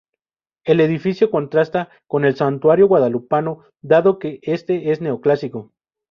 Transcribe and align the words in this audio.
El 0.63 0.79
edificio 0.79 1.29
contrasta 1.29 1.91
con 2.07 2.25
el 2.25 2.35
Santuario 2.35 2.87
Guadalupano, 2.87 3.65
dado 3.83 4.17
que 4.17 4.39
este 4.41 4.89
es 4.91 4.99
neoclásico. 4.99 5.71